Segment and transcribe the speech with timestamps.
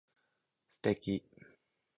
[0.81, 1.23] 素敵